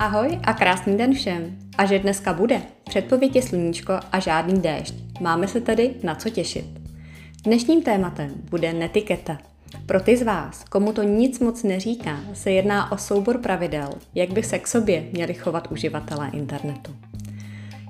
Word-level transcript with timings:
Ahoj 0.00 0.38
a 0.44 0.52
krásný 0.52 0.96
den 0.96 1.14
všem. 1.14 1.58
A 1.78 1.86
že 1.86 1.98
dneska 1.98 2.32
bude. 2.32 2.62
Předpověď 2.84 3.36
je 3.36 3.42
sluníčko 3.42 3.92
a 4.12 4.20
žádný 4.20 4.60
déšť. 4.60 4.94
Máme 5.20 5.48
se 5.48 5.60
tedy 5.60 5.94
na 6.02 6.14
co 6.14 6.30
těšit. 6.30 6.64
Dnešním 7.44 7.82
tématem 7.82 8.30
bude 8.50 8.72
netiketa. 8.72 9.38
Pro 9.86 10.00
ty 10.00 10.16
z 10.16 10.22
vás, 10.22 10.64
komu 10.64 10.92
to 10.92 11.02
nic 11.02 11.40
moc 11.40 11.62
neříká, 11.62 12.20
se 12.32 12.50
jedná 12.50 12.92
o 12.92 12.98
soubor 12.98 13.38
pravidel, 13.38 13.90
jak 14.14 14.32
by 14.32 14.42
se 14.42 14.58
k 14.58 14.66
sobě 14.66 15.04
měli 15.12 15.34
chovat 15.34 15.68
uživatelé 15.70 16.30
internetu. 16.32 16.96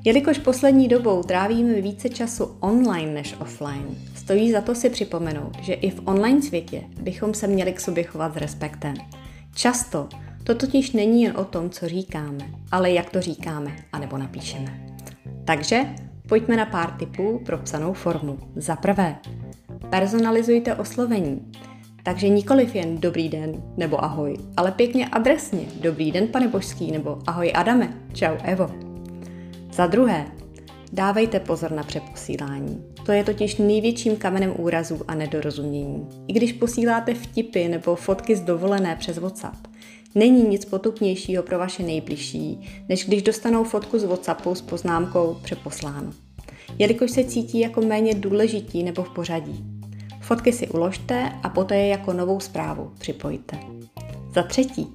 Jelikož 0.04 0.38
poslední 0.38 0.88
dobou 0.88 1.22
trávíme 1.22 1.80
více 1.80 2.08
času 2.08 2.56
online 2.61 3.12
než 3.12 3.34
offline, 3.40 3.96
stojí 4.14 4.52
za 4.52 4.61
to 4.61 4.74
si 4.74 4.90
připomenout, 4.90 5.56
že 5.62 5.74
i 5.74 5.90
v 5.90 6.02
online 6.04 6.42
světě 6.42 6.82
bychom 7.00 7.34
se 7.34 7.46
měli 7.46 7.72
k 7.72 7.80
sobě 7.80 8.04
chovat 8.04 8.34
s 8.34 8.36
respektem. 8.36 8.95
Často 9.54 10.08
to 10.44 10.54
totiž 10.54 10.93
není 10.93 11.22
jen 11.22 11.36
o 11.36 11.44
tom, 11.44 11.71
co 11.71 11.89
říkáme, 11.89 12.50
ale 12.72 12.90
jak 12.90 13.11
to 13.11 13.21
říkáme, 13.21 13.76
anebo 13.93 14.18
napíšeme. 14.18 14.80
Takže 15.44 15.86
pojďme 16.29 16.57
na 16.57 16.66
pár 16.66 16.90
tipů 16.90 17.43
pro 17.46 17.58
psanou 17.58 17.93
formu. 17.93 18.39
Za 18.57 18.76
prvé, 18.76 19.16
personalizujte 19.90 20.75
oslovení. 20.75 21.53
Takže 22.03 22.29
nikoliv 22.29 22.75
jen 22.75 22.99
dobrý 22.99 23.29
den 23.29 23.63
nebo 23.76 24.04
ahoj, 24.04 24.36
ale 24.57 24.72
pěkně 24.72 25.08
adresně 25.08 25.61
dobrý 25.80 26.13
den 26.13 26.29
pane 26.29 26.49
Božský 26.49 26.93
nebo 26.93 27.18
ahoj 27.27 27.52
Adame, 27.54 27.94
čau 28.13 28.36
Evo. 28.44 28.71
Za 29.72 29.86
druhé, 29.86 30.27
dávejte 30.93 31.41
pozor 31.41 31.72
na 31.72 31.82
přeposílání. 31.82 32.84
To 33.06 33.12
je 33.12 33.25
totiž 33.25 33.56
největším 33.56 34.16
kamenem 34.16 34.55
úrazů 34.58 35.00
a 35.08 35.14
nedorozumění. 35.14 36.08
I 36.28 36.33
když 36.33 36.52
posíláte 36.52 37.14
vtipy 37.14 37.69
nebo 37.69 37.97
fotky 37.97 38.36
z 38.36 38.41
dovolené 38.41 38.97
přes 38.97 39.19
WhatsApp, 39.19 39.69
Není 40.14 40.48
nic 40.48 40.64
potupnějšího 40.64 41.42
pro 41.42 41.58
vaše 41.58 41.83
nejbližší, 41.83 42.69
než 42.89 43.06
když 43.06 43.22
dostanou 43.22 43.64
fotku 43.64 43.98
z 43.98 44.05
WhatsAppu 44.05 44.55
s 44.55 44.62
poznámkou 44.62 45.36
přeposláno. 45.42 46.12
Jelikož 46.78 47.11
se 47.11 47.25
cítí 47.25 47.61
jako 47.61 47.80
méně 47.80 48.14
důležití 48.14 48.83
nebo 48.83 49.02
v 49.02 49.11
pořadí. 49.11 49.64
Fotky 50.20 50.52
si 50.52 50.69
uložte 50.69 51.33
a 51.42 51.48
poté 51.48 51.77
je 51.77 51.89
jako 51.89 52.12
novou 52.12 52.41
zprávu 52.41 52.91
připojte. 52.98 53.58
Za 54.34 54.42
třetí, 54.42 54.92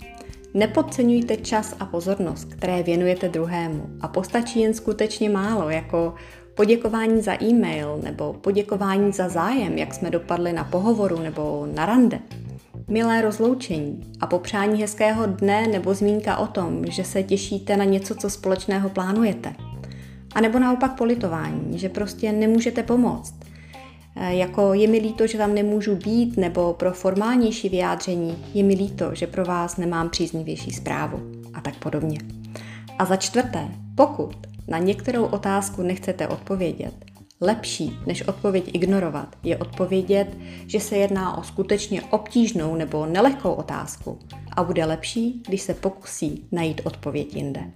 nepodceňujte 0.53 1.37
čas 1.37 1.75
a 1.79 1.85
pozornost, 1.85 2.45
které 2.53 2.83
věnujete 2.83 3.29
druhému 3.29 3.89
a 4.01 4.07
postačí 4.07 4.61
jen 4.61 4.73
skutečně 4.73 5.29
málo, 5.29 5.69
jako 5.69 6.13
poděkování 6.55 7.21
za 7.21 7.43
e-mail 7.43 7.99
nebo 8.03 8.33
poděkování 8.33 9.11
za 9.11 9.29
zájem, 9.29 9.77
jak 9.77 9.93
jsme 9.93 10.09
dopadli 10.09 10.53
na 10.53 10.63
pohovoru 10.63 11.19
nebo 11.19 11.67
na 11.75 11.85
rande 11.85 12.19
milé 12.87 13.21
rozloučení 13.21 14.13
a 14.21 14.27
popřání 14.27 14.81
hezkého 14.81 15.25
dne 15.25 15.67
nebo 15.67 15.93
zmínka 15.93 16.37
o 16.37 16.47
tom, 16.47 16.85
že 16.85 17.03
se 17.03 17.23
těšíte 17.23 17.77
na 17.77 17.83
něco, 17.83 18.15
co 18.15 18.29
společného 18.29 18.89
plánujete. 18.89 19.55
A 20.35 20.41
nebo 20.41 20.59
naopak 20.59 20.97
politování, 20.97 21.79
že 21.79 21.89
prostě 21.89 22.31
nemůžete 22.31 22.83
pomoct. 22.83 23.35
E, 24.15 24.35
jako 24.35 24.73
je 24.73 24.87
mi 24.87 24.97
líto, 24.97 25.27
že 25.27 25.37
tam 25.37 25.53
nemůžu 25.53 25.95
být, 25.95 26.37
nebo 26.37 26.73
pro 26.73 26.91
formálnější 26.91 27.69
vyjádření 27.69 28.45
je 28.53 28.63
mi 28.63 28.73
líto, 28.73 29.15
že 29.15 29.27
pro 29.27 29.45
vás 29.45 29.77
nemám 29.77 30.09
příznivější 30.09 30.71
zprávu 30.71 31.19
a 31.53 31.61
tak 31.61 31.75
podobně. 31.75 32.19
A 32.99 33.05
za 33.05 33.15
čtvrté, 33.15 33.67
pokud 33.95 34.35
na 34.67 34.77
některou 34.77 35.25
otázku 35.25 35.81
nechcete 35.81 36.27
odpovědět, 36.27 36.93
Lepší, 37.41 37.99
než 38.05 38.21
odpověď 38.21 38.69
ignorovat, 38.73 39.35
je 39.43 39.57
odpovědět, 39.57 40.37
že 40.67 40.79
se 40.79 40.97
jedná 40.97 41.37
o 41.37 41.43
skutečně 41.43 42.01
obtížnou 42.01 42.75
nebo 42.75 43.05
nelehkou 43.05 43.53
otázku 43.53 44.19
a 44.51 44.63
bude 44.63 44.85
lepší, 44.85 45.43
když 45.47 45.61
se 45.61 45.73
pokusí 45.73 46.47
najít 46.51 46.81
odpověď 46.83 47.35
jinde. 47.35 47.71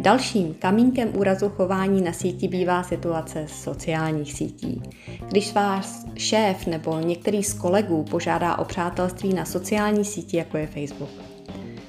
Dalším 0.00 0.54
kamínkem 0.54 1.16
úrazu 1.16 1.48
chování 1.48 2.02
na 2.02 2.12
síti 2.12 2.48
bývá 2.48 2.82
situace 2.82 3.46
sociálních 3.48 4.32
sítí. 4.32 4.82
Když 5.28 5.52
váš 5.52 5.86
šéf 6.16 6.66
nebo 6.66 6.98
některý 6.98 7.42
z 7.44 7.54
kolegů 7.54 8.04
požádá 8.10 8.58
o 8.58 8.64
přátelství 8.64 9.34
na 9.34 9.44
sociální 9.44 10.04
síti, 10.04 10.36
jako 10.36 10.56
je 10.56 10.66
Facebook. 10.66 11.10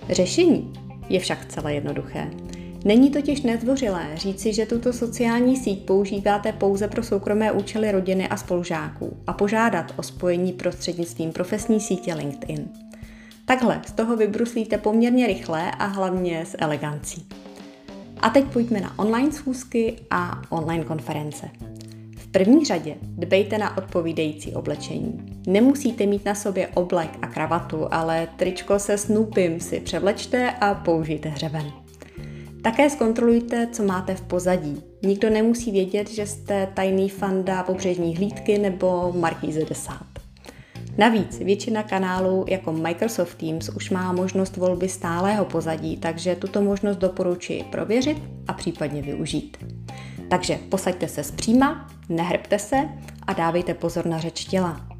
Řešení 0.09 0.73
je 1.09 1.19
však 1.19 1.45
celé 1.45 1.73
jednoduché. 1.73 2.31
Není 2.85 3.11
totiž 3.11 3.41
nezdvořilé 3.41 4.09
říci, 4.15 4.53
že 4.53 4.65
tuto 4.65 4.93
sociální 4.93 5.57
síť 5.57 5.85
používáte 5.85 6.51
pouze 6.51 6.87
pro 6.87 7.03
soukromé 7.03 7.51
účely 7.51 7.91
rodiny 7.91 8.27
a 8.27 8.37
spolužáků 8.37 9.17
a 9.27 9.33
požádat 9.33 9.93
o 9.95 10.03
spojení 10.03 10.53
prostřednictvím 10.53 11.31
profesní 11.31 11.79
sítě 11.79 12.13
LinkedIn. 12.13 12.69
Takhle 13.45 13.81
z 13.87 13.91
toho 13.91 14.17
vybruslíte 14.17 14.77
poměrně 14.77 15.27
rychle 15.27 15.71
a 15.71 15.85
hlavně 15.85 16.45
s 16.45 16.55
elegancí. 16.59 17.27
A 18.21 18.29
teď 18.29 18.45
pojďme 18.45 18.81
na 18.81 18.99
online 18.99 19.31
schůzky 19.31 19.95
a 20.11 20.41
online 20.49 20.83
konference. 20.83 21.49
V 22.17 22.27
první 22.27 22.65
řadě 22.65 22.95
dbejte 23.01 23.57
na 23.57 23.77
odpovídající 23.77 24.53
oblečení. 24.53 25.41
Nemusíte 25.47 26.05
mít 26.05 26.25
na 26.25 26.35
sobě 26.35 26.67
oblek 26.67 27.09
a 27.21 27.27
kravatu, 27.27 27.87
ale 27.91 28.27
tričko 28.35 28.79
se 28.79 28.97
snupím 28.97 29.59
si 29.59 29.79
převlečte 29.79 30.51
a 30.51 30.73
použijte 30.73 31.29
hřeben. 31.29 31.84
Také 32.65 32.89
zkontrolujte, 32.89 33.67
co 33.71 33.83
máte 33.83 34.15
v 34.15 34.21
pozadí. 34.21 34.83
Nikdo 35.03 35.29
nemusí 35.29 35.71
vědět, 35.71 36.09
že 36.09 36.27
jste 36.27 36.67
tajný 36.73 37.09
fanda 37.09 37.63
pobřežní 37.63 38.15
hlídky 38.15 38.57
nebo 38.57 39.13
Markíze 39.15 39.65
10. 39.65 39.91
Navíc 40.97 41.39
většina 41.39 41.83
kanálů 41.83 42.45
jako 42.47 42.71
Microsoft 42.71 43.35
Teams 43.35 43.69
už 43.69 43.89
má 43.89 44.11
možnost 44.11 44.57
volby 44.57 44.89
stálého 44.89 45.45
pozadí, 45.45 45.97
takže 45.97 46.35
tuto 46.35 46.61
možnost 46.61 46.97
doporučuji 46.97 47.63
prověřit 47.63 48.17
a 48.47 48.53
případně 48.53 49.01
využít. 49.01 49.57
Takže 50.29 50.59
posaďte 50.69 51.07
se 51.07 51.23
zpříma, 51.23 51.89
nehrbte 52.09 52.59
se 52.59 52.89
a 53.27 53.33
dávejte 53.33 53.73
pozor 53.73 54.05
na 54.05 54.17
řeč 54.17 54.45
těla. 54.45 54.94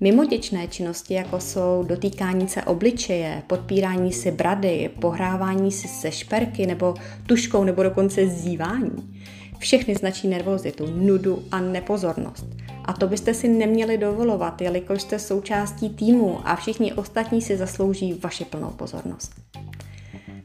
Mimoděčné 0.00 0.68
činnosti, 0.68 1.14
jako 1.14 1.40
jsou 1.40 1.84
dotýkání 1.88 2.48
se 2.48 2.62
obličeje, 2.62 3.42
podpírání 3.46 4.12
si 4.12 4.30
brady, 4.30 4.90
pohrávání 5.00 5.72
si 5.72 5.88
se 5.88 6.12
šperky 6.12 6.66
nebo 6.66 6.94
tuškou 7.26 7.64
nebo 7.64 7.82
dokonce 7.82 8.26
zívání, 8.26 9.24
všechny 9.58 9.94
značí 9.94 10.28
nervozitu, 10.28 10.86
nudu 10.86 11.42
a 11.50 11.60
nepozornost. 11.60 12.46
A 12.84 12.92
to 12.92 13.06
byste 13.06 13.34
si 13.34 13.48
neměli 13.48 13.98
dovolovat, 13.98 14.60
jelikož 14.62 15.02
jste 15.02 15.18
součástí 15.18 15.90
týmu 15.90 16.40
a 16.44 16.56
všichni 16.56 16.92
ostatní 16.92 17.42
si 17.42 17.56
zaslouží 17.56 18.14
vaši 18.22 18.44
plnou 18.44 18.70
pozornost. 18.70 19.32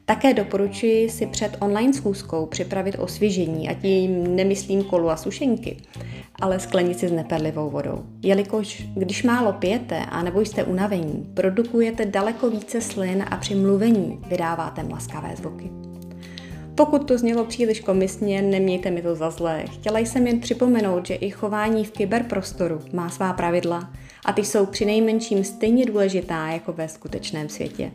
Také 0.06 0.33
doporučuji 0.33 1.09
si 1.09 1.28
před 1.28 1.57
online 1.59 1.94
schůzkou 1.94 2.45
připravit 2.45 2.95
osvěžení, 3.00 3.69
a 3.69 3.73
tím 3.73 4.35
nemyslím 4.35 4.83
kolu 4.83 5.09
a 5.09 5.18
sušenky, 5.18 5.78
ale 6.41 6.59
sklenici 6.59 7.07
s 7.07 7.12
neperlivou 7.12 7.69
vodou. 7.69 8.03
Jelikož 8.22 8.84
když 8.96 9.24
málo 9.24 9.53
pijete 9.53 10.06
a 10.09 10.24
nebo 10.24 10.41
jste 10.41 10.63
unavení, 10.63 11.31
produkujete 11.34 12.06
daleko 12.06 12.50
více 12.50 12.81
slin 12.81 13.25
a 13.31 13.38
při 13.38 13.56
mluvení 13.56 14.19
vydáváte 14.28 14.84
mlaskavé 14.84 15.35
zvuky. 15.35 15.72
Pokud 16.75 17.07
to 17.07 17.18
znělo 17.18 17.46
příliš 17.46 17.80
komisně, 17.80 18.41
nemějte 18.41 18.91
mi 18.91 19.01
to 19.01 19.16
za 19.16 19.30
zlé. 19.30 19.63
Chtěla 19.72 20.00
jsem 20.00 20.28
jen 20.28 20.40
připomenout, 20.40 21.06
že 21.06 21.13
i 21.13 21.30
chování 21.30 21.85
v 21.85 21.91
kyberprostoru 21.91 22.80
má 22.94 23.09
svá 23.09 23.34
pravidla 23.34 23.90
a 24.25 24.34
ty 24.34 24.44
jsou 24.44 24.66
při 24.66 24.85
nejmenším 24.85 25.44
stejně 25.44 25.85
důležitá 25.85 26.47
jako 26.47 26.74
ve 26.74 26.88
skutečném 26.88 27.50
světě. 27.50 27.91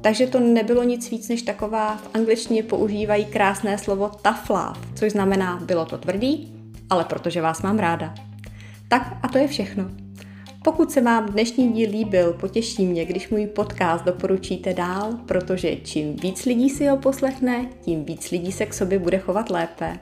Takže 0.00 0.26
to 0.26 0.40
nebylo 0.40 0.82
nic 0.82 1.10
víc 1.10 1.28
než 1.28 1.42
taková, 1.42 1.96
v 1.96 2.08
angličtině 2.14 2.62
používají 2.62 3.24
krásné 3.24 3.78
slovo 3.78 4.10
tough 4.22 4.50
love, 4.50 4.80
což 4.94 5.12
znamená 5.12 5.60
bylo 5.66 5.86
to 5.86 5.98
tvrdý, 5.98 6.57
ale 6.90 7.04
protože 7.04 7.42
vás 7.42 7.62
mám 7.62 7.78
ráda. 7.78 8.14
Tak 8.88 9.16
a 9.22 9.28
to 9.28 9.38
je 9.38 9.48
všechno. 9.48 9.90
Pokud 10.64 10.90
se 10.92 11.00
vám 11.00 11.26
dnešní 11.26 11.72
díl 11.72 11.90
líbil, 11.90 12.32
potěší 12.32 12.86
mě, 12.86 13.04
když 13.04 13.28
můj 13.28 13.46
podcast 13.46 14.04
doporučíte 14.04 14.74
dál, 14.74 15.12
protože 15.26 15.76
čím 15.76 16.16
víc 16.16 16.44
lidí 16.44 16.70
si 16.70 16.86
ho 16.86 16.96
poslechne, 16.96 17.66
tím 17.80 18.04
víc 18.04 18.30
lidí 18.30 18.52
se 18.52 18.66
k 18.66 18.74
sobě 18.74 18.98
bude 18.98 19.18
chovat 19.18 19.50
lépe. 19.50 19.98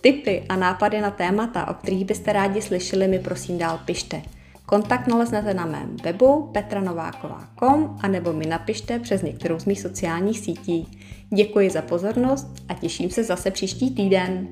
Tipy 0.00 0.44
a 0.48 0.56
nápady 0.56 1.00
na 1.00 1.10
témata, 1.10 1.68
o 1.68 1.74
kterých 1.74 2.04
byste 2.04 2.32
rádi 2.32 2.62
slyšeli, 2.62 3.08
mi 3.08 3.18
prosím 3.18 3.58
dál 3.58 3.80
pište. 3.84 4.22
Kontakt 4.66 5.06
naleznete 5.06 5.54
na 5.54 5.66
mém 5.66 5.96
webu 6.02 6.50
petranováková.com 6.52 7.98
a 8.02 8.08
nebo 8.08 8.32
mi 8.32 8.46
napište 8.46 8.98
přes 8.98 9.22
některou 9.22 9.58
z 9.58 9.64
mých 9.64 9.80
sociálních 9.80 10.38
sítí. 10.38 10.98
Děkuji 11.34 11.70
za 11.70 11.82
pozornost 11.82 12.46
a 12.68 12.74
těším 12.74 13.10
se 13.10 13.24
zase 13.24 13.50
příští 13.50 13.90
týden. 13.90 14.48